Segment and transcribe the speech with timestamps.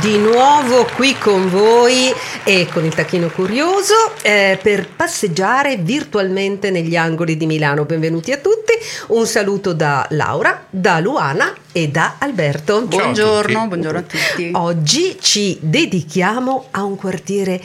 [0.00, 2.10] Di nuovo qui con voi
[2.44, 7.84] e con il tacchino curioso eh, per passeggiare virtualmente negli angoli di Milano.
[7.84, 8.72] Benvenuti a tutti,
[9.08, 12.86] un saluto da Laura, da Luana e da Alberto.
[12.86, 14.50] Buongiorno, buongiorno a tutti.
[14.54, 17.60] Oggi ci dedichiamo a un quartiere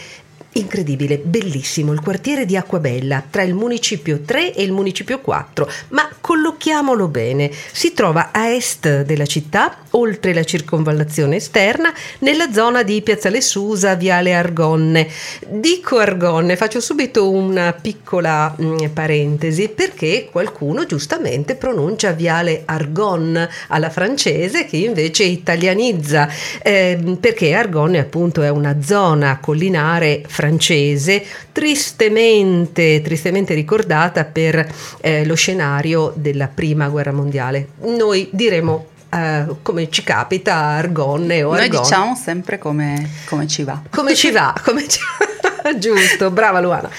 [0.57, 6.09] incredibile, bellissimo, il quartiere di Acquabella, tra il municipio 3 e il municipio 4, ma
[6.19, 13.01] collochiamolo bene, si trova a est della città, oltre la circonvallazione esterna, nella zona di
[13.01, 15.07] Piazzale Susa, Viale Argonne.
[15.47, 23.49] Dico Argonne, faccio subito una piccola mh, mm, parentesi, perché qualcuno giustamente pronuncia Viale Argonne
[23.67, 26.29] alla francese, che invece italianizza,
[26.61, 34.65] eh, perché Argonne appunto è una zona collinare francese francese, tristemente, tristemente ricordata per
[35.01, 37.69] eh, lo scenario della prima guerra mondiale.
[37.81, 41.69] Noi diremo Uh, come ci capita Argonne o Argonne.
[41.69, 43.81] Noi diciamo sempre come, come ci va.
[43.89, 45.79] Come ci va, come ci va.
[45.79, 46.89] Giusto, brava Luana.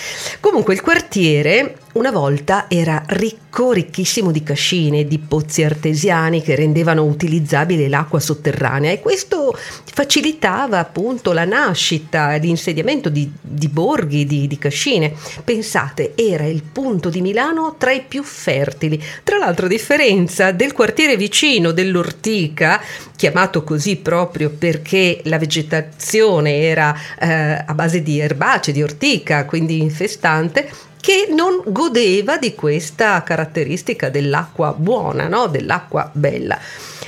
[0.41, 7.03] Comunque il quartiere una volta era ricco, ricchissimo di cascine, di pozzi artesiani che rendevano
[7.05, 9.57] utilizzabile l'acqua sotterranea e questo
[9.93, 15.13] facilitava appunto la nascita e l'insediamento di, di borghi, di, di cascine.
[15.43, 19.03] Pensate, era il punto di Milano tra i più fertili.
[19.25, 22.81] Tra l'altro, a differenza del quartiere vicino dell'Ortica,
[23.17, 29.81] chiamato così proprio perché la vegetazione era eh, a base di erbacee, di ortica, quindi
[29.81, 35.47] infestante, che non godeva di questa caratteristica dell'acqua buona, no?
[35.47, 36.59] dell'acqua bella.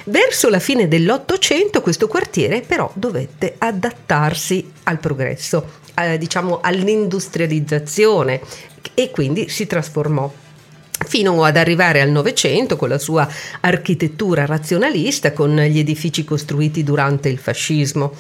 [0.05, 8.41] Verso la fine dell'Ottocento questo quartiere però dovette adattarsi al progresso, eh, diciamo all'industrializzazione
[8.95, 10.33] e quindi si trasformò
[11.07, 13.29] fino ad arrivare al Novecento con la sua
[13.61, 18.13] architettura razionalista, con gli edifici costruiti durante il fascismo.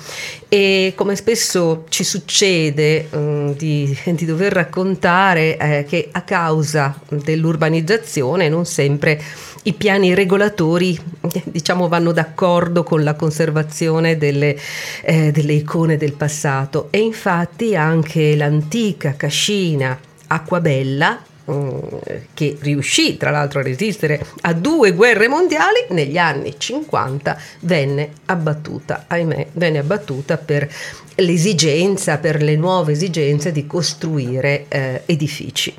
[0.49, 8.49] E come spesso ci succede um, di, di, dover raccontare eh, che a causa dell'urbanizzazione
[8.49, 9.23] non sempre
[9.65, 10.99] i piani regolatori
[11.45, 14.59] diciamo, vanno d'accordo con la conservazione delle,
[15.03, 19.99] eh, delle icone del passato e infatti anche l'antica cascina
[20.33, 21.25] Acquabella
[22.35, 29.05] che riuscì tra l'altro a resistere a due guerre mondiali, negli anni 50 venne abbattuta,
[29.07, 30.69] ahimè, venne abbattuta per
[31.17, 35.75] l'esigenza, per le nuove esigenze di costruire eh, edifici.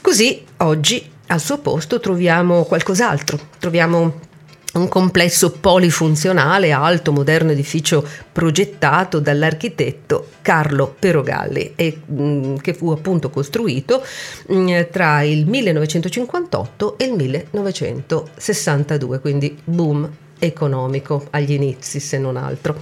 [0.00, 4.28] Così oggi al suo posto troviamo qualcos'altro, troviamo
[4.72, 12.90] un complesso polifunzionale, alto, moderno edificio progettato dall'architetto Carlo Perogalli e mh, mm, che fu
[12.90, 14.04] appunto costruito
[14.46, 20.08] mh, mm, tra il 1958 e il 1962, quindi boom
[20.38, 22.76] economico agli inizi se non altro.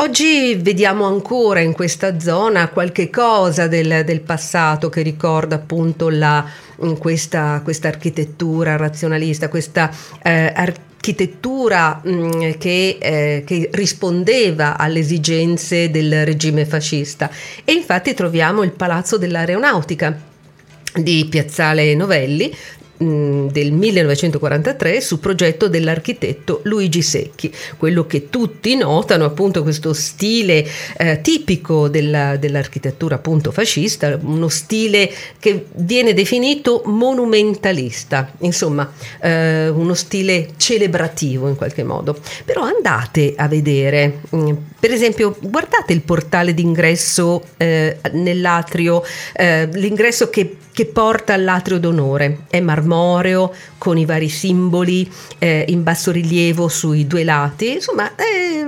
[0.00, 6.46] Oggi vediamo ancora in questa zona qualche cosa del, del passato che ricorda appunto la,
[6.84, 9.90] mm, questa, questa, architettura razionalista, questa
[10.22, 17.30] eh, architettura architettura mh, che, eh, che, rispondeva alle esigenze del regime fascista.
[17.64, 20.26] E infatti troviamo il Palazzo dell'Aeronautica
[20.94, 29.24] di Piazzale Novelli Mm, del 1943 su progetto dell'architetto Luigi Secchi, quello che tutti notano
[29.24, 30.66] appunto questo stile
[30.96, 39.94] eh, tipico della, dell'architettura appunto fascista, uno stile che viene definito monumentalista, insomma eh, uno
[39.94, 42.18] stile celebrativo in qualche modo.
[42.44, 49.02] Però andate a vedere, mm, per esempio guardate il portale d'ingresso eh, nell'atrio,
[49.32, 52.44] eh, l'ingresso che che porta all'atrio d'onore.
[52.48, 58.64] È marmoreo con i vari simboli eh, in rilievo sui due lati, insomma è,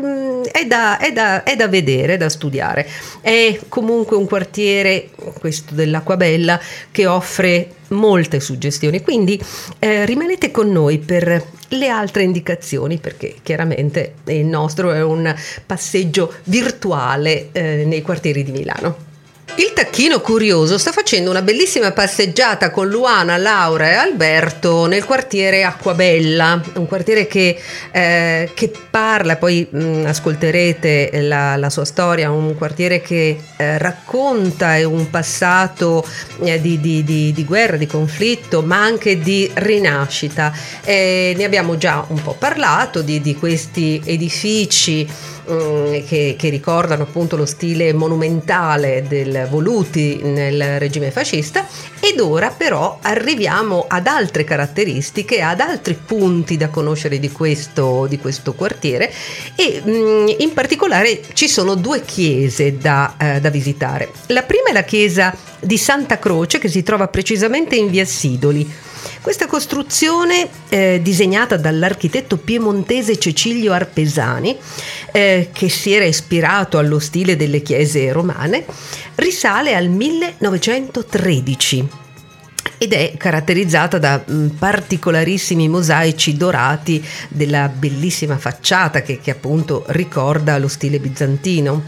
[0.51, 2.85] è, da, è, da, è da vedere, è da studiare.
[3.21, 6.61] È comunque un quartiere, questo dell'Acquabella,
[6.91, 9.41] che offre molte suggestioni, quindi
[9.79, 15.35] eh, rimanete con noi per le altre indicazioni perché chiaramente il nostro è un
[15.67, 19.10] passeggio virtuale eh, nei quartieri di Milano.
[19.57, 25.65] Il tacchino curioso sta facendo una bellissima passeggiata con Luana, Laura e Alberto nel quartiere
[25.65, 27.59] Acquabella, un quartiere che,
[27.91, 33.79] eh, che parla, poi mh, mm, ascolterete la, la, sua storia, un quartiere che eh,
[33.79, 36.07] racconta un passato
[36.43, 40.53] eh, di, di, di, di, guerra, di conflitto, ma anche di rinascita.
[40.85, 45.07] ne abbiamo già un po' parlato di, questi edifici
[45.51, 51.67] mm, che, che, ricordano appunto lo stile monumentale del voluti nel regime fascista
[52.01, 58.19] ed ora però arriviamo ad altre caratteristiche, ad altri punti da conoscere di questo, di
[58.19, 59.13] questo quartiere
[59.57, 64.11] e mh, mm, in particolare ci sono due chiese da, eh, da visitare.
[64.27, 68.89] La prima è la chiesa di Santa Croce che si trova precisamente in via Sidoli.
[69.21, 74.57] Questa costruzione, eh, disegnata dall'architetto piemontese Cecilio Arpesani,
[75.13, 78.65] eh, che si era ispirato allo stile delle chiese romane,
[79.17, 82.09] risale al 1913
[82.83, 90.57] ed è caratterizzata da mm, particolarissimi mosaici dorati della bellissima facciata che, che appunto ricorda
[90.57, 91.83] lo stile bizantino.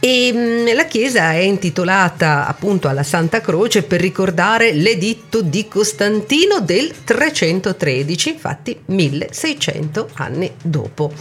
[0.00, 6.60] E mm, la chiesa è intitolata appunto alla Santa Croce per ricordare l'editto di Costantino
[6.60, 11.12] del 313, infatti 1600 anni dopo.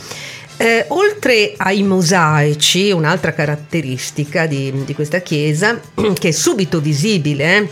[0.59, 5.79] Eh, oltre ai mosaici, un'altra caratteristica di, di questa chiesa,
[6.13, 7.69] che è subito visibile, eh,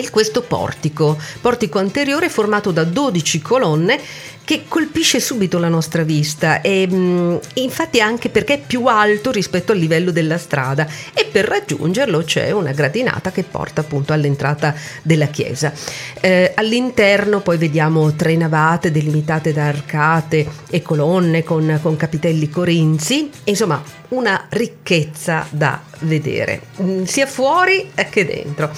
[0.00, 4.00] è questo portico, portico anteriore formato da 12 colonne
[4.44, 6.60] che colpisce subito la nostra vista.
[6.60, 10.86] E mm, infatti anche perché è più alto rispetto al livello della strada.
[11.14, 15.72] E per raggiungerlo c'è una gradinata che porta appunto all'entrata della chiesa.
[16.20, 23.30] Eh, all'interno poi vediamo tre navate delimitate da arcate e colonne con, con capitelli corinzi,
[23.44, 28.70] insomma una ricchezza da vedere, mm, sia fuori che dentro.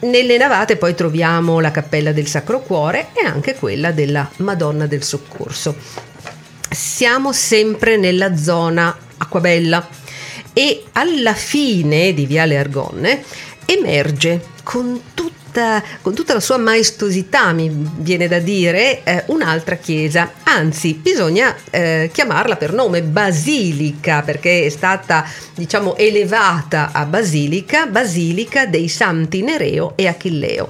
[0.00, 5.02] Nelle navate poi troviamo la cappella del Sacro Cuore e anche quella della Madonna del
[5.02, 5.76] Soccorso.
[6.68, 9.86] Siamo sempre nella zona Acquabella
[10.52, 13.22] e alla fine di Viale Argonne
[13.64, 19.76] emerge con tutti tutta, con tutta la sua maestosità, mi viene da dire, eh, un'altra
[19.76, 20.32] chiesa.
[20.44, 28.64] Anzi, bisogna eh, chiamarla per nome Basilica, perché è stata, diciamo, elevata a Basilica, Basilica
[28.66, 30.68] dei Santi Nereo e Achilleo.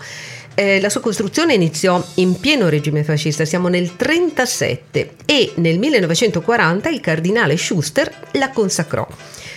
[0.54, 6.90] Eh, la sua costruzione iniziò in pieno regime fascista, siamo nel 1937 e nel 1940
[6.90, 9.06] il cardinale Schuster la consacrò.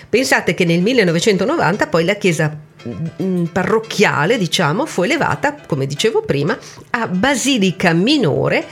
[0.08, 2.58] Pensate che nel 1990 poi la chiesa
[3.52, 6.58] parrocchiale, diciamo, fu elevata, come dicevo prima,
[6.92, 8.66] a basilica minore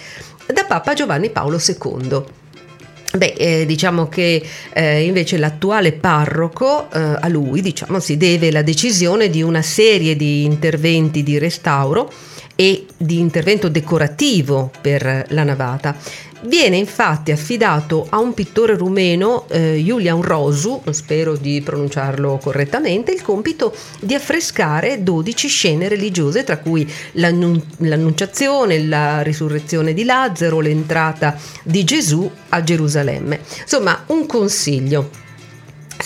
[0.45, 2.24] da Papa Giovanni Paolo II.
[3.15, 4.44] Beh, eh, diciamo che
[4.74, 10.16] eh, invece l'attuale parroco, eh, a lui diciamo, si deve la decisione di una serie
[10.16, 12.12] di interventi di restauro
[12.56, 15.95] e di intervento decorativo per la navata.
[16.45, 23.22] Viene infatti affidato a un pittore rumeno, eh, Julian Rosu, spero di pronunciarlo correttamente, il
[23.22, 31.38] compito di affrescare 12 scene religiose, tra cui l'annun- l'annunciazione, la risurrezione di Lazzaro, l'entrata
[31.63, 33.40] di Gesù a Gerusalemme.
[33.62, 35.22] Insomma, un consiglio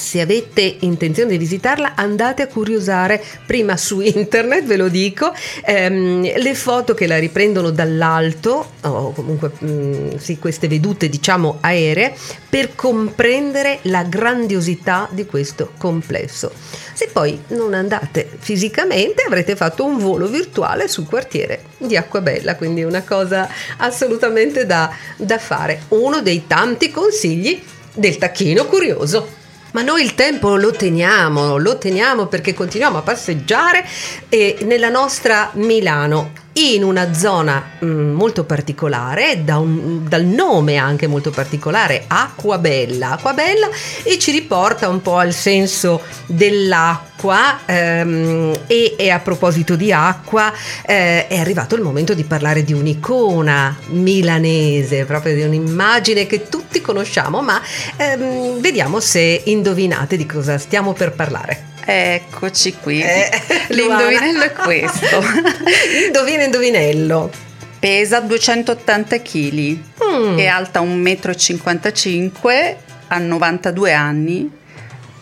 [0.08, 5.34] se avete intenzione di visitarla andate a curiosare prima su internet, ve lo dico,
[5.66, 11.58] ehm, le foto che la riprendono dall'alto o comunque mh, mm, sì, queste vedute diciamo
[11.60, 12.16] aeree
[12.48, 16.54] per comprendere la grandiosità di questo complesso.
[16.94, 22.84] Se poi non andate fisicamente avrete fatto un volo virtuale sul quartiere di Acquabella, quindi
[22.84, 25.82] una cosa assolutamente da, da fare.
[25.90, 27.62] Uno dei tanti consigli
[27.94, 29.37] del tacchino curioso.
[29.72, 33.86] Ma noi il tempo lo teniamo, lo teniamo perché continuiamo a passeggiare
[34.30, 40.78] e nella nostra Milano in una zona mh, mm, molto particolare, da un, dal nome
[40.78, 43.12] anche molto particolare, Acquabella.
[43.12, 43.70] Acquabella
[44.04, 50.52] e ci riporta un po' al senso dell'acqua ehm, e, e, a proposito di acqua
[50.86, 56.82] eh, è arrivato il momento di parlare di un'icona milanese, proprio di un'immagine che tutti
[56.82, 57.62] conosciamo, ma
[57.98, 61.77] ehm, vediamo se indovinate di cosa stiamo per parlare.
[61.90, 63.02] Eccoci qui.
[63.02, 63.30] Eh,
[63.70, 65.24] L'indovinello è questo.
[66.06, 67.32] Indovina indovinello.
[67.80, 70.38] Pesa 280 kg, mm.
[70.38, 72.76] è alta 1,55 m,
[73.08, 74.52] ha 92 anni,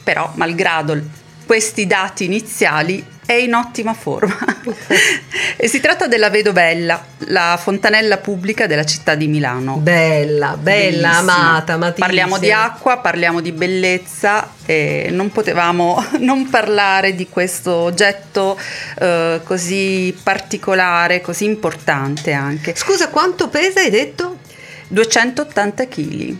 [0.03, 0.99] però malgrado
[1.45, 4.37] questi dati iniziali è in ottima forma.
[5.57, 9.77] e si tratta della Vedovella, la fontanella pubblica della città di Milano.
[9.77, 11.17] Bella, bella, Bellissima.
[11.17, 12.05] amata, amatissima.
[12.05, 18.57] Parliamo di acqua, parliamo di bellezza e non potevamo non parlare di questo oggetto
[18.99, 22.75] eh, così particolare, così importante anche.
[22.75, 24.37] Scusa, quanto pesa hai detto?
[24.87, 26.35] 280 kg.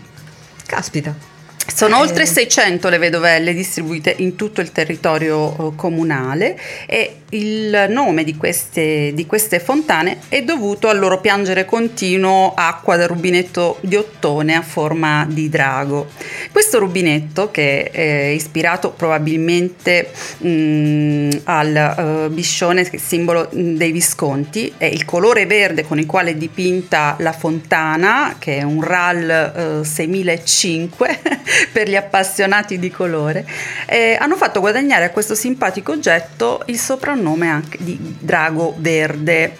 [0.66, 1.35] Caspita.
[1.72, 2.00] Sono eh.
[2.00, 8.36] oltre 600 le vedovelle distribuite in tutto il territorio eh, comunale e il nome di
[8.36, 14.54] queste, di queste, fontane è dovuto al loro piangere continuo acqua da rubinetto di ottone
[14.54, 16.08] a forma di drago.
[16.52, 25.04] Questo rubinetto, che è ispirato probabilmente mh, al uh, biscione, simbolo dei Visconti, è il
[25.04, 31.20] colore verde con il quale è dipinta la fontana, che è un RAL uh, 6005
[31.72, 33.44] per gli appassionati di colore,
[33.86, 39.58] eh, hanno fatto guadagnare a questo simpatico oggetto il soprannome soprannome anche di Drago Verde.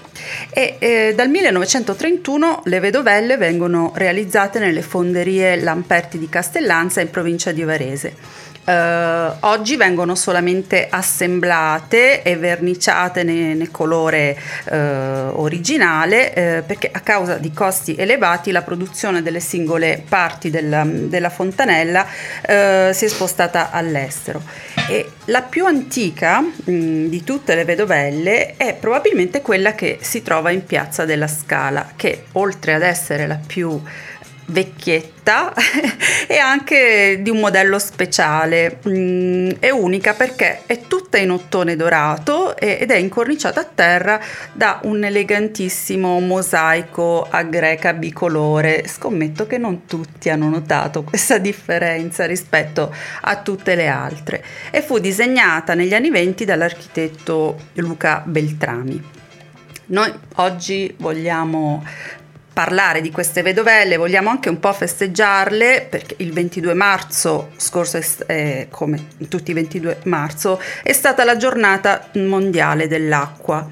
[0.51, 7.53] E eh, dal 1931 le vedovelle vengono realizzate nelle fonderie Lamperti di Castellanza in provincia
[7.53, 8.15] di Varese.
[8.67, 14.75] Uh, oggi vengono solamente assemblate e verniciate nel, nel colore uh,
[15.41, 21.31] originale uh, perché a causa di costi elevati la produzione delle singole parti della, della
[21.31, 22.07] fontanella
[22.47, 24.43] si è spostata all'estero.
[24.89, 30.51] E la più antica mh, di tutte le vedovelle è probabilmente quella che si trova
[30.51, 33.81] in Piazza della Scala, che oltre ad essere la più
[34.47, 35.53] vecchietta
[36.27, 38.79] e anche di un modello speciale.
[38.89, 44.21] Mm, è unica perché è tutta in ottone dorato ed è incorniciata a terra
[44.53, 48.87] da un elegantissimo mosaico a greca bicolore.
[48.87, 54.99] Scommetto che non tutti hanno notato questa differenza rispetto a tutte le altre e fu
[54.99, 59.15] disegnata negli anni venti dall'architetto Luca Beltrami.
[59.89, 61.85] Noi oggi vogliamo
[62.57, 68.69] parlare di queste vedovelle, vogliamo anche un po' festeggiarle perché il 22 marzo scorso, eh,
[68.71, 73.69] come tutti i 22 marzo, è stata la giornata mondiale dell'acqua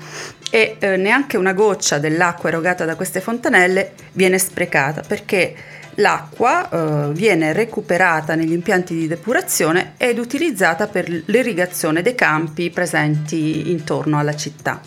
[0.51, 5.55] e eh, neanche una goccia dell'acqua erogata da queste fontanelle viene sprecata perché
[5.95, 13.71] l'acqua eh, viene recuperata negli impianti di depurazione ed utilizzata per l'irrigazione dei campi presenti
[13.71, 14.79] intorno alla città.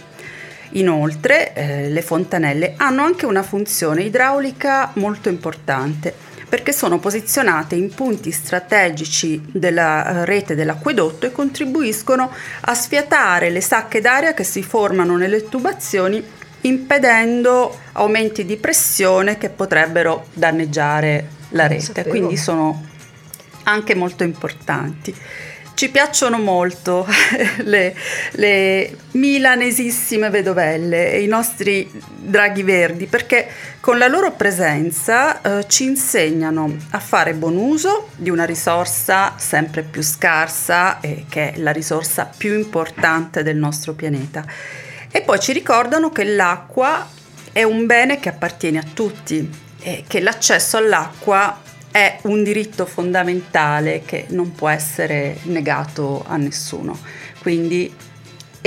[0.71, 6.13] Inoltre eh, le fontanelle hanno anche una funzione idraulica molto importante
[6.47, 12.31] perché sono posizionate in punti strategici della eh, rete dell'acquedotto e contribuiscono
[12.61, 16.23] a sfiatare le sacche d'aria che si formano nelle tubazioni
[16.61, 22.83] impedendo aumenti di pressione che potrebbero danneggiare la rete, quindi sono
[23.63, 25.15] anche molto importanti.
[25.77, 27.05] Ci piacciono molto
[27.65, 27.95] le,
[28.31, 33.47] le milanesissime vedovelle e i nostri draghi verdi perché
[33.79, 39.83] con la loro presenza eh, ci insegnano a fare buon uso di una risorsa sempre
[39.83, 44.43] più scarsa e che è la risorsa più importante del nostro pianeta.
[45.11, 47.07] E poi ci ricordano che l'acqua
[47.51, 49.47] è un bene che appartiene a tutti
[49.79, 51.65] e che l'accesso all'acqua
[51.97, 56.95] è un diritto fondamentale che non può essere negato a nessuno.
[57.39, 57.91] Quindi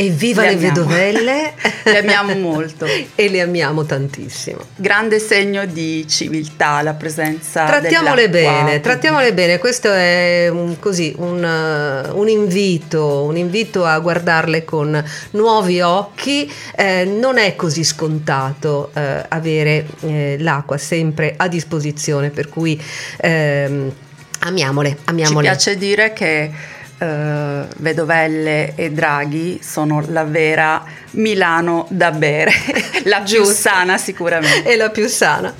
[0.02, 1.52] Evviva le, le vedovelle!
[1.85, 2.87] le amiamo molto.
[3.14, 4.61] e le amiamo tantissimo.
[4.76, 9.59] Grande segno di civiltà la presenza Trattiamole bene, trattiamole bene.
[9.59, 16.50] Questo è un, così, un, un, invito, un invito a guardarle con nuovi occhi.
[16.75, 22.80] Eh, non è così scontato eh, avere eh, l'acqua sempre a disposizione, per cui
[23.19, 23.92] ehm,
[24.40, 25.47] amiamole, amiamole.
[25.47, 32.52] Ci piace dire che Uh, Vedovelle e Draghi sono la vera Milano da bere,
[33.04, 34.69] la più sana sicuramente.
[34.69, 35.54] È la più sana.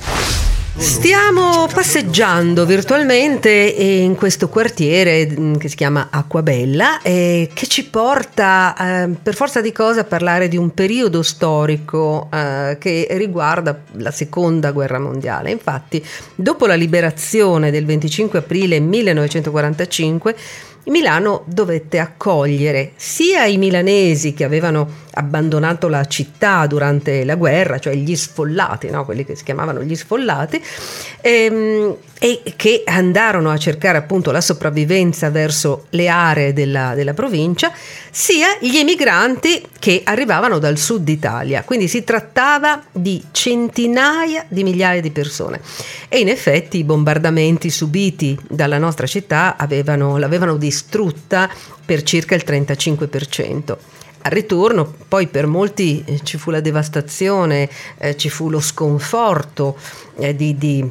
[0.81, 8.75] Stiamo passeggiando virtualmente in questo quartiere mm, che si chiama Acquabella e che ci porta
[8.79, 14.11] eh, per forza di cosa a parlare di un periodo storico eh, che riguarda la
[14.11, 15.51] seconda guerra mondiale.
[15.51, 16.03] Infatti,
[16.35, 20.35] dopo la liberazione del 25 aprile 1945,
[20.85, 27.95] Milano dovette accogliere sia i milanesi che avevano abbandonato la città durante la guerra, cioè
[27.95, 29.05] gli sfollati, no?
[29.05, 30.63] quelli che si chiamavano gli sfollati,
[31.21, 37.73] ehm, e che andarono a cercare appunto la sopravvivenza verso le aree della, della provincia,
[38.11, 41.65] sia gli emigranti che arrivavano dal sud Italia.
[41.65, 45.63] Quindi si trattava di centinaia di migliaia di persone.
[46.11, 51.49] E in effetti i bombardamenti subiti dalla nostra città avevano, l'avevano distrutta
[51.83, 53.77] per circa il 35%.
[54.23, 59.79] Al ritorno poi per molti eh, ci fu la devastazione, eh, ci fu lo sconforto
[60.19, 60.87] eh, di, di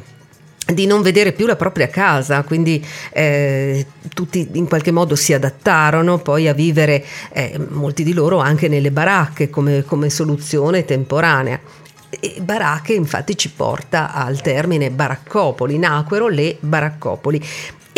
[0.74, 6.18] di non vedere più la propria casa, quindi eh, tutti in qualche modo si adattarono
[6.18, 11.60] poi a vivere, eh, molti di loro anche nelle baracche come, come soluzione temporanea.
[12.08, 17.40] E baracche infatti ci porta al termine baraccopoli, nacquero le baraccopoli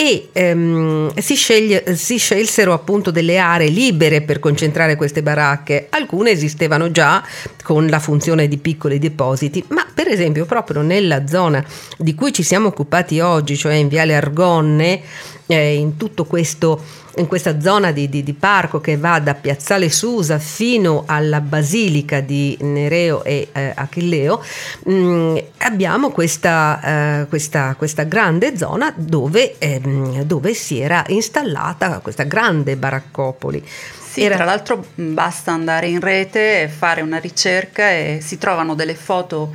[0.02, 5.86] e ehm, si, sceglie, si scelsero appunto delle aree libere per concentrare queste baracche.
[5.90, 7.24] Alcune esistevano già
[7.62, 11.64] con la funzione di piccoli depositi, ma per esempio proprio nella zona
[11.96, 15.00] di cui ci siamo occupati oggi, cioè in Viale Argonne,
[15.46, 16.80] eh, in tutto questo
[17.16, 22.20] in questa zona di, di, di, parco che va da Piazzale Susa fino alla Basilica
[22.20, 24.42] di Nereo e eh, Achilleo,
[24.84, 26.80] mh, mm, abbiamo questa,
[27.20, 29.78] eh, questa, questa, grande zona dove, eh,
[30.24, 33.62] dove, si era installata questa grande baraccopoli.
[34.12, 34.36] Sì, era...
[34.36, 39.54] tra l'altro basta andare in rete e fare una ricerca e si trovano delle foto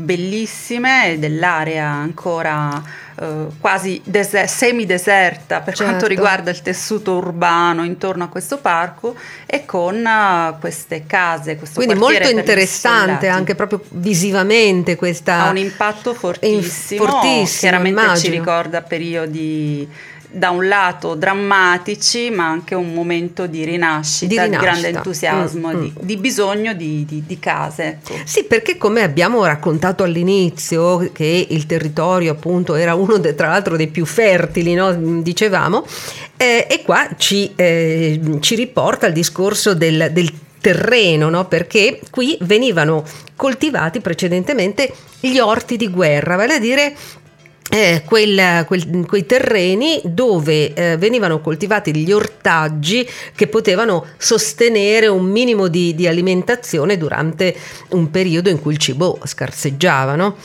[0.00, 2.80] bellissime dell'area ancora
[3.20, 5.90] eh, quasi dese- semideserta per certo.
[5.90, 11.80] quanto riguarda il tessuto urbano intorno a questo parco e con uh, queste case, questo
[11.82, 15.46] Quindi molto interessante anche proprio visivamente questa...
[15.46, 18.32] Ha un impatto fortissimo, fortissimo chiaramente immagino.
[18.32, 19.88] ci ricorda periodi
[20.30, 24.58] da un lato drammatici, ma anche un momento di rinascita, di, rinascita.
[24.58, 26.04] di grande entusiasmo, mm, di, mm.
[26.04, 27.98] di, bisogno di, di case.
[28.02, 28.14] Ecco.
[28.24, 33.76] Sì, perché come abbiamo raccontato all'inizio, che il territorio appunto era uno de, tra l'altro
[33.76, 34.92] dei più fertili, no?
[35.22, 35.84] dicevamo,
[36.36, 40.30] eh, e qua ci, eh, ci, riporta al discorso del, del
[40.60, 41.46] terreno, no?
[41.46, 43.04] perché qui venivano
[43.34, 46.94] coltivati precedentemente gli orti di guerra, vale a dire
[47.70, 55.26] eh, quel, quel, quei terreni dove eh, venivano coltivati gli ortaggi che potevano sostenere un
[55.26, 57.54] minimo di, di, alimentazione durante
[57.90, 60.14] un periodo in cui il cibo scarseggiava.
[60.14, 60.36] No?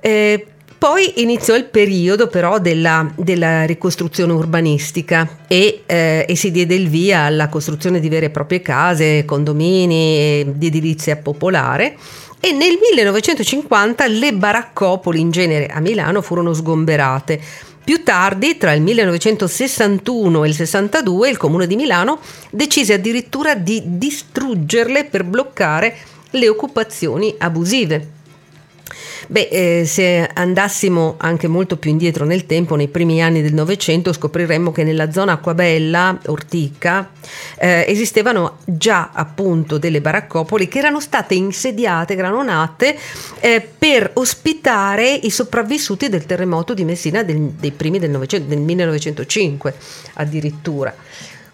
[0.00, 0.46] Eh,
[0.78, 6.88] poi iniziò il periodo però della, della ricostruzione urbanistica e, eh, e, si diede il
[6.88, 11.96] via alla costruzione di vere e proprie case, condomini, di edilizia popolare
[12.40, 17.40] e nel 1950 le baraccopoli in genere a Milano furono sgomberate.
[17.84, 23.82] Più tardi, tra il 1961 e il 62, il Comune di Milano decise addirittura di
[23.84, 25.96] distruggerle per bloccare
[26.32, 28.16] le occupazioni abusive.
[29.30, 34.10] Beh, eh, se andassimo anche molto più indietro nel tempo, nei primi anni del Novecento,
[34.10, 37.10] scopriremmo che nella zona Acquabella, Ortica,
[37.58, 42.96] eh, esistevano già appunto delle baraccopoli che erano state insediate, che erano nate
[43.40, 48.60] eh, per ospitare i sopravvissuti del terremoto di Messina del, dei primi del, Novecento, del
[48.60, 49.74] 1905
[50.14, 50.94] addirittura.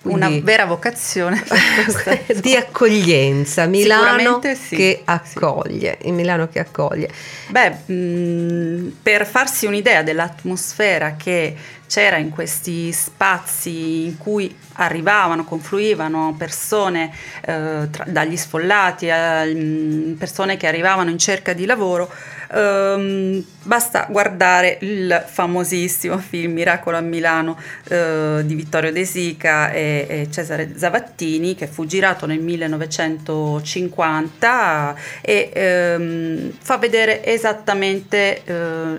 [0.05, 1.43] Quindi, una vera vocazione
[2.41, 6.11] di accoglienza, Milano sì, che accoglie, sì.
[6.11, 7.09] Milano che accoglie.
[7.49, 16.35] Beh, mh, per farsi un'idea dell'atmosfera che c'era in questi spazi in cui arrivavano, confluivano
[16.37, 22.13] persone eh, tra, dagli sfollati, eh, persone che arrivavano in cerca di lavoro,
[22.55, 30.07] Um, basta guardare il famosissimo film Miracolo a Milano uh, di Vittorio De Sica e,
[30.09, 38.53] e, Cesare Zavattini che fu girato nel 1950 e um, fa vedere esattamente uh,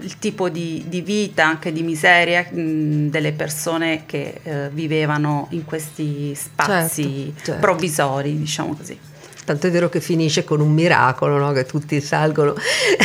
[0.03, 5.63] il tipo di, di, vita, anche di miseria mh, delle persone che uh, vivevano in
[5.63, 7.61] questi spazi certo, certo.
[7.61, 9.13] provvisori, diciamo così.
[9.45, 11.51] Tanto è vero che finisce con un miracolo, no?
[11.51, 12.55] che tutti salgono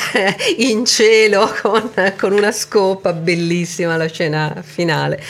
[0.56, 5.22] in cielo con, con una scopa bellissima la scena finale.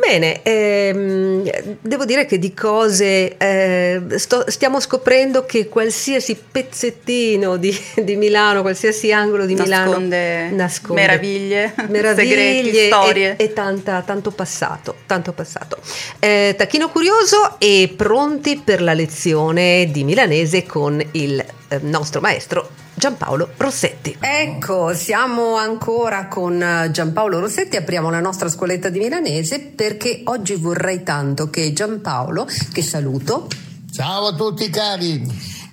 [0.00, 7.78] Bene, ehm, devo dire che di cose eh, sto, stiamo scoprendo che qualsiasi pezzettino di,
[8.02, 14.00] di, Milano, qualsiasi angolo di nasconde Milano nasconde meraviglie, meraviglie segreti, storie e, e tanta,
[14.00, 14.94] tanto passato.
[15.04, 15.76] Tanto passato.
[16.18, 22.88] Eh, tacchino curioso e pronti per la lezione di milanese con il eh, nostro maestro
[23.00, 24.14] Giampaolo Rossetti.
[24.20, 30.54] Ecco, siamo ancora con eh, Giampaolo Rossetti, apriamo la nostra scuoletta di milanese perché oggi
[30.56, 33.48] vorrei tanto che Giampaolo, che saluto.
[33.90, 35.26] Ciao a tutti cari.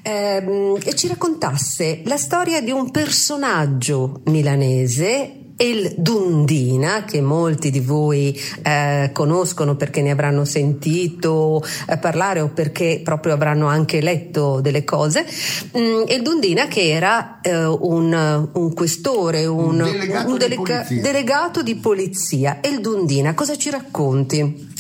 [0.04, 7.80] Ehm, e ci raccontasse la storia di un personaggio milanese il Dundina, che molti di
[7.80, 14.62] voi eh, conoscono perché ne avranno sentito eh, parlare o perché proprio avranno anche letto
[14.62, 15.26] delle cose,
[15.78, 21.00] mm, il Dundina che era eh, un, un, questore, un, un, delegato, un delega- di
[21.00, 22.60] delegato di polizia.
[22.62, 24.76] E il Dundina, cosa ci racconti?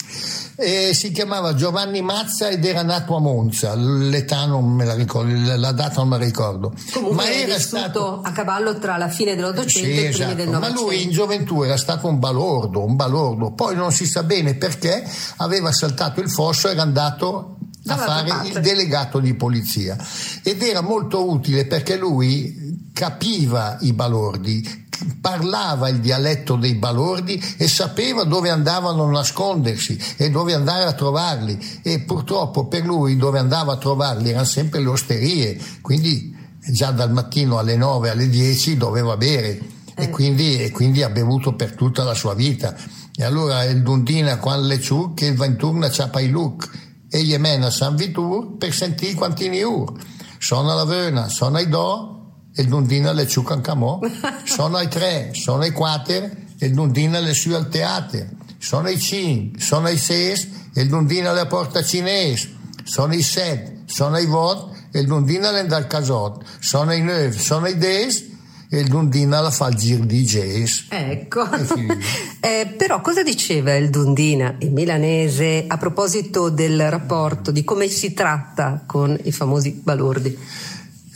[0.59, 5.55] Eh, si chiamava Giovanni Mazza ed era nato a Monza, l'età non me la ricordo,
[5.55, 6.73] la data non me la ricordo.
[6.93, 10.23] Comunque ma era stato a cavallo tra la fine dell'Ottocento sì, e i esatto.
[10.23, 10.81] primi del Novecento.
[10.81, 14.55] Ma lui in gioventù era stato un balordo, un balordo, poi non si sa bene
[14.55, 18.47] perché aveva saltato il fosso e era andato a fare parte.
[18.49, 19.95] il delegato di polizia
[20.43, 24.86] ed era molto utile perché lui capiva i balordi,
[25.21, 30.93] parlava il dialetto dei balordi e sapeva dove andavano a nascondersi e dove andare a
[30.93, 36.91] trovarli e purtroppo per lui dove andava a trovarli erano sempre le osterie, quindi già
[36.91, 40.09] dal mattino alle 9 alle 10 doveva bere e, eh.
[40.09, 42.75] quindi, e quindi ha bevuto per tutta la sua vita.
[43.15, 46.69] E allora il Dundina quando le ciù che il Venturna i look
[47.09, 49.91] e gli mena San Vitur per sentire quanti ne ur.
[50.37, 52.16] Sono alla Vena, sono ai Do
[52.57, 53.99] il Dundina le ciù cancamò.
[54.43, 58.25] sono ai tre, sono ai quattro il Dundina le sue al teatro.
[58.57, 60.35] Sono ai cinque, sono ai sei
[60.73, 62.55] il Dundina le porta cinese.
[62.83, 66.43] Sono ai sette, sono ai vot il Dundina le dal casot.
[66.59, 68.25] Sono ai nove, sono ai des
[68.69, 70.81] e il Dundina la fa il giro di jazz.
[70.89, 71.47] Ecco.
[72.41, 78.13] eh, però cosa diceva il Dundina, il milanese, a proposito del rapporto, di come si
[78.13, 80.37] tratta con i famosi balordi?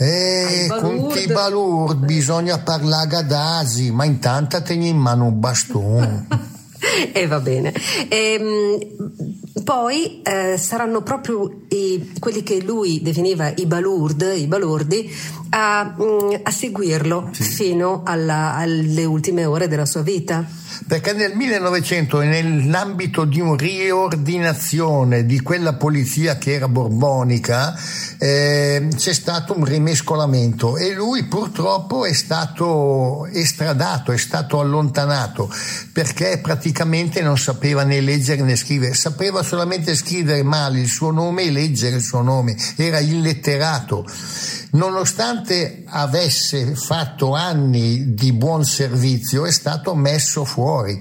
[0.03, 6.25] Eh, con i balurdi bisogna parlare gadasi, ma intanto tieni in mano un bastone.
[7.13, 7.71] e va bene.
[8.09, 8.79] Ehm,
[9.63, 15.07] poi eh, saranno proprio i, quelli che lui definiva i balurd, i balordi,
[15.53, 17.43] a, mm, a seguirlo sì.
[17.43, 20.45] fino alla, alle ultime ore della sua vita.
[20.87, 27.77] Perché nel 1900 nell'ambito di un riordinazione di quella polizia che era borbonica
[28.17, 35.53] eh, c'è stato un rimescolamento e lui purtroppo è stato estradato, è stato allontanato
[35.91, 41.43] perché praticamente non sapeva né leggere né scrivere, sapeva solamente scrivere male il suo nome
[41.43, 44.05] e leggere il suo nome, era illetterato
[44.71, 50.99] nonostante avesse fatto anni di buon servizio, è stato messo fuori.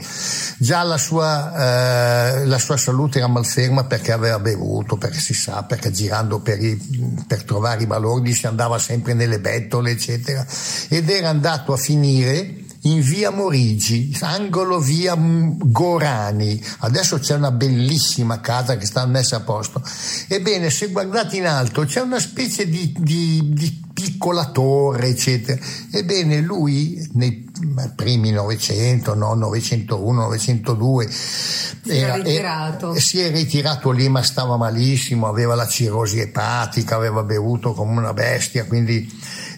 [0.58, 5.62] Già la sua, eh, la sua salute era malferma perché aveva bevuto, perché si sa,
[5.64, 6.78] perché girando per, i,
[7.26, 10.44] per trovare i balordi si andava sempre nelle bettole, eccetera,
[10.88, 16.62] ed era andato a finire in via Morigi, angolo via Gorani.
[16.78, 19.82] Adesso c'è una bellissima casa che sta messa a posto.
[20.28, 25.60] Ebbene, se guardate in alto c'è una specie di, di, di piccola torre, eccetera.
[25.90, 27.48] Ebbene, lui nei
[27.94, 32.24] primi 900, no, 901, 902 si era.
[32.24, 37.98] Era, si è ritirato lì, ma stava malissimo, aveva la cirrosi epatica, aveva bevuto come
[37.98, 39.08] una bestia, quindi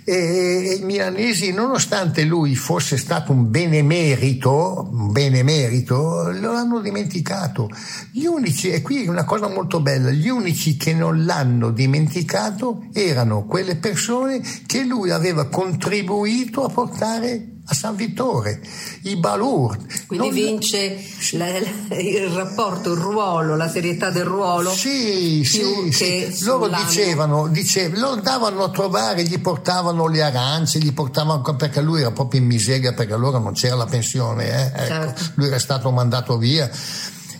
[0.04, 7.70] e i milanesi, nonostante lui fosse stato un benemerito, un benemerito, lo hanno dimenticato.
[8.10, 12.86] Gli unici, e qui è una cosa molto bella, gli unici che non l'hanno dimenticato
[12.92, 18.60] erano quelle persone che lui aveva contribuito a portare a San Vittore,
[19.02, 19.76] i Balur.
[20.06, 20.34] Quindi non...
[20.34, 21.00] vince
[21.32, 24.70] la, la, il rapporto, il ruolo, la serietà del ruolo.
[24.70, 26.44] Sì, sì, sì.
[26.44, 32.00] Loro dicevano, dicevano, lo andavano a trovare, gli portavano le arance, gli portavano, perché lui
[32.00, 34.82] era proprio in miseria, perché allora non c'era la pensione, eh?
[34.82, 35.22] ecco, certo.
[35.34, 36.68] lui era stato mandato via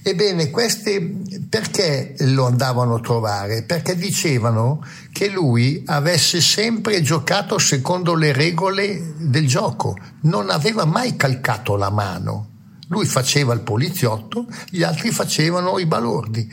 [0.04, 1.00] Ebbene, queste
[1.48, 3.62] perché lo andavano a trovare?
[3.62, 11.14] Perché dicevano che lui avesse sempre giocato secondo le regole del gioco, non aveva mai
[11.14, 12.48] calcato la mano.
[12.88, 16.52] Lui faceva il poliziotto, gli altri facevano i balordi.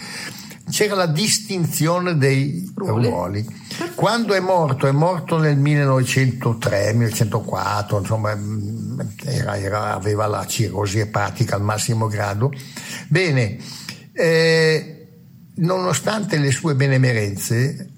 [0.69, 3.43] C'era la distinzione dei ruoli.
[3.95, 8.37] Quando è morto, è morto nel 1903, 1904, insomma,
[9.25, 12.51] era, era, aveva la cirrosi epatica al massimo grado.
[13.07, 13.57] Bene,
[14.13, 15.07] eh,
[15.55, 17.91] nonostante le sue benemerenze,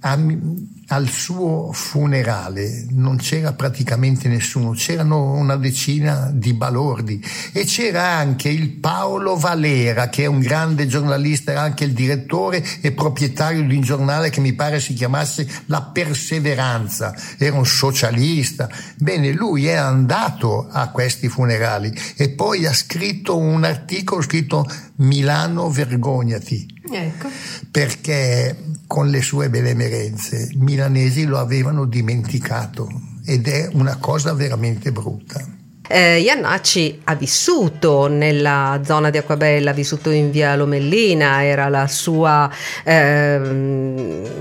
[0.91, 7.23] al suo funerale non c'era praticamente nessuno, c'erano una decina di balordi
[7.53, 12.61] e c'era anche il Paolo Valera che è un grande giornalista, era anche il direttore
[12.81, 18.69] e proprietario di un giornale che mi pare si chiamasse La Perseveranza, era un socialista.
[18.97, 25.69] Bene, lui è andato a questi funerali e poi ha scritto un articolo scritto Milano
[25.69, 26.79] vergognati.
[26.91, 27.29] Ecco.
[27.69, 28.57] Perché
[28.91, 30.49] con le sue benemerenze.
[30.51, 32.89] I milanesi lo avevano dimenticato
[33.23, 35.60] ed è una cosa veramente brutta
[35.91, 41.87] eh, Iannacci ha vissuto nella zona di Acquabella, ha vissuto in via Lomellina, era la
[41.87, 42.49] sua,
[42.83, 43.39] eh,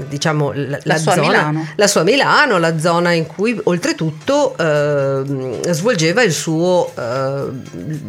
[0.09, 1.69] diciamo, la, la, la sua zona, Milano.
[1.75, 7.45] la sua Milano, la zona in cui oltretutto eh, svolgeva il suo eh,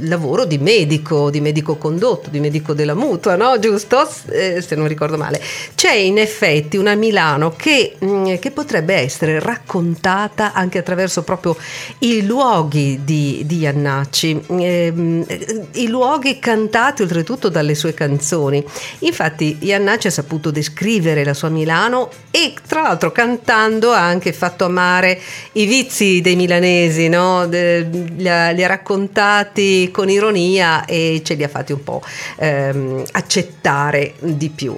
[0.01, 3.57] lavoro di medico, di medico condotto, di medico della mutua, no?
[3.59, 4.07] Giusto?
[4.29, 5.41] Eh, se non ricordo male.
[5.75, 11.55] C'è in effetti una Milano che, mh, mm, che potrebbe essere raccontata anche attraverso proprio
[11.99, 15.25] i luoghi di di, Iannacci, eh,
[15.73, 18.63] i luoghi cantati oltretutto dalle sue canzoni.
[18.99, 24.65] Infatti Iannacci ha saputo descrivere la sua Milano e tra l'altro cantando ha anche fatto
[24.65, 25.19] amare
[25.53, 27.47] i vizi dei milanesi, no?
[27.47, 32.01] De, li, ha, li, ha, raccontati con ironia e ce li ha fatti un po'
[32.37, 34.75] ehm, accettare di più.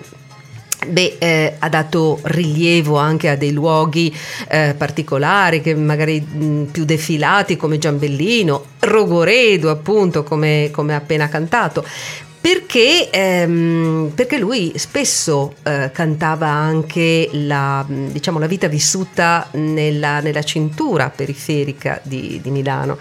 [0.87, 4.13] Beh, eh, ha dato rilievo anche a dei luoghi
[4.47, 11.85] eh, particolari, che magari mh, più defilati come Giambellino, Rogoredo appunto come, come appena cantato,
[12.43, 20.43] perché, ehm, perché, lui spesso eh, cantava anche la, diciamo, la, vita vissuta nella, nella
[20.43, 22.97] cintura periferica di, di, Milano.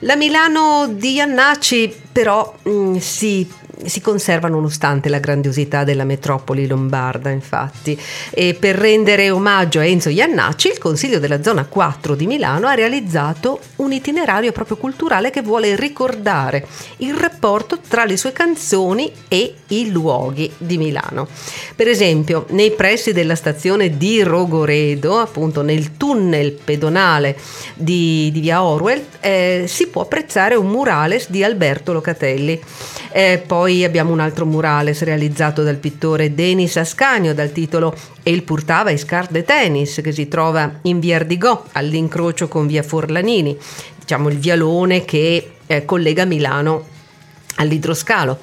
[0.00, 3.50] La Milano di Iannacci però mh, si
[3.84, 7.98] si conserva nonostante la grandiosità della metropoli lombarda, infatti.
[8.30, 12.74] E per rendere omaggio a Enzo Iannacci, il Consiglio della Zona 4 di Milano ha
[12.74, 16.66] realizzato un itinerario proprio culturale che vuole ricordare
[16.98, 21.28] il rapporto tra le sue canzoni e i luoghi di Milano.
[21.74, 27.36] Per esempio, nei pressi della stazione di Rogoredo, appunto nel tunnel pedonale
[27.74, 32.60] di, di via Orwell, eh, si può apprezzare un murales di Alberto Locatelli.
[33.12, 38.90] Eh, poi abbiamo un altro murales realizzato dal pittore Denis Ascanio dal titolo El Purtava
[38.90, 43.56] e Scar de Tennis che si trova in via Ardigò all'incrocio con via Forlanini,
[43.98, 46.86] diciamo il vialone che eh, collega Milano
[47.56, 48.38] all'idroscalo.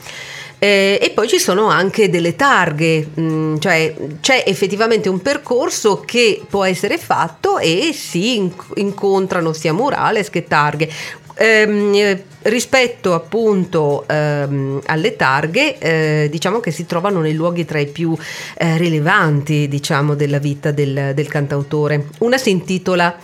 [0.64, 6.00] Eh, e poi ci sono anche delle targhe, mh, mm, cioè c'è effettivamente un percorso
[6.00, 10.90] che può essere fatto e si inc- incontrano sia murales che targhe.
[11.36, 17.88] Ehm, rispetto appunto ehm, alle targhe, eh, diciamo che si trovano nei luoghi tra i
[17.88, 18.16] più
[18.58, 22.08] eh, rilevanti, diciamo, della vita del, del cantautore.
[22.20, 23.18] Una si intitola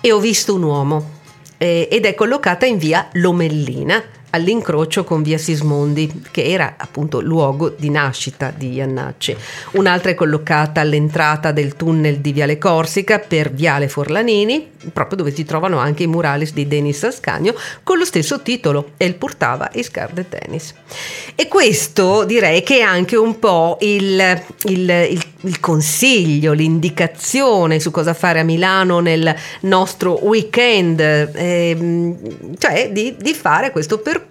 [0.00, 1.10] E ho visto un uomo
[1.58, 4.02] eh, ed è collocata in via Lomellina
[4.36, 9.36] all'incrocio con via Sismondi, che era appunto luogo di nascita di Iannacci.
[9.72, 15.44] Un'altra è collocata all'entrata del tunnel di Viale Corsica per Viale Forlanini, proprio dove si
[15.44, 20.12] trovano anche i murales di Denis Ascanio con lo stesso titolo, El Portava e Scar
[20.12, 20.74] de Tennis.
[21.34, 27.90] E questo direi che è anche un po' il, il, il, il consiglio, l'indicazione su
[27.90, 32.14] cosa fare a Milano nel nostro weekend, eh,
[32.58, 34.25] cioè di, di, fare questo percorso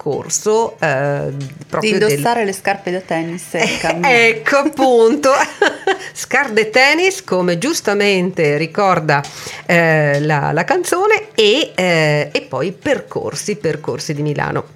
[0.78, 1.32] eh,
[1.68, 2.46] proprio di indossare del...
[2.46, 3.54] le scarpe da tennis.
[3.54, 5.30] Eh, ecco appunto,
[6.12, 9.22] Scar de Tennis come giustamente ricorda
[9.66, 14.74] eh, la la, canzone e, eh, e poi percorsi, percorsi di Milano.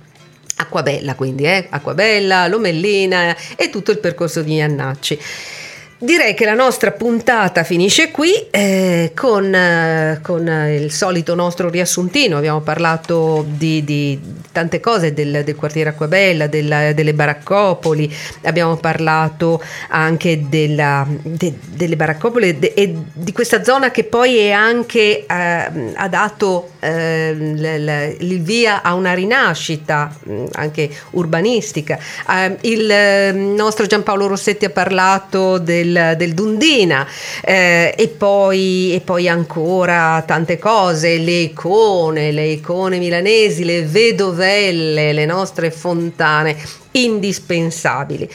[0.57, 1.67] Acquabella quindi, eh?
[1.71, 5.19] Acquabella, Lomellina e tutto il percorso di Iannacci.
[6.03, 12.39] Direi che la nostra puntata finisce qui eh, con, eh, con, il solito nostro riassuntino.
[12.39, 14.19] Abbiamo parlato di, di
[14.51, 18.11] tante cose del, del quartiere Acquabella, della, delle baraccopoli,
[18.45, 24.53] abbiamo parlato anche della, de, delle baraccopoli de, e di questa zona che poi è
[24.53, 26.09] anche, eh, ha
[26.81, 31.99] eh, il via a una rinascita mm, anche urbanistica.
[32.29, 37.07] Eh, il eh, nostro Giampaolo Rossetti ha parlato del, del Dundina
[37.43, 45.13] eh, e, poi, e poi ancora tante cose, le icone, le icone milanesi, le vedovelle,
[45.13, 46.57] le nostre fontane
[46.93, 48.29] indispensabili.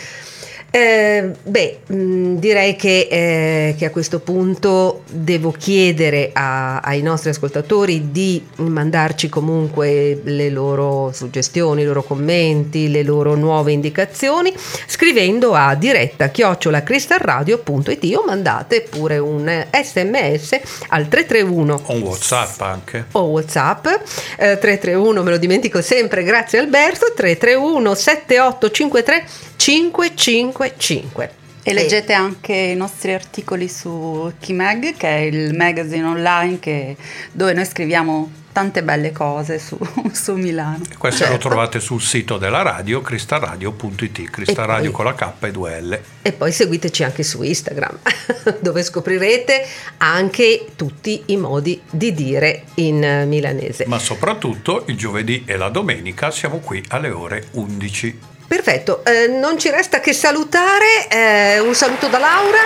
[0.75, 7.29] Eh, beh, mh, direi che, eh, che, a questo punto devo chiedere a, ai nostri
[7.29, 14.53] ascoltatori di mandarci comunque le loro suggestioni, i loro commenti, le loro nuove indicazioni
[14.85, 20.59] scrivendo a diretta chiocciolacristalradio.it o mandate pure un sms
[20.89, 23.05] al 331 o un whatsapp anche.
[23.13, 31.32] O whatsapp eh, 331 me lo dimentico sempre grazie Alberto 331 7853 555.
[31.63, 36.95] E leggete anche i nostri articoli su Kimag, che è il magazine online che,
[37.32, 39.75] dove noi scriviamo tante belle cose su,
[40.13, 40.84] su Milano.
[40.99, 41.34] Queste certo.
[41.34, 45.99] lo trovate sul sito della radio, cristalradio.it, cristalradio con la K e due L.
[46.21, 47.97] E poi seguiteci anche su Instagram,
[48.62, 49.65] dove scoprirete
[49.97, 53.86] anche tutti i modi di dire in milanese.
[53.88, 58.34] Ma soprattutto il giovedì e la domenica siamo qui alle ore 11.
[58.47, 62.60] Perfetto, eh, non ci resta che salutare, eh, un saluto da Laura,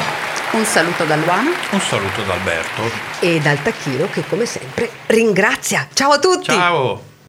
[0.52, 2.82] un saluto da Luana, un saluto da Alberto
[3.20, 5.88] e dal Tacchino che come sempre ringrazia.
[5.94, 6.52] Ciao a tutti!
[6.52, 7.09] Ciao!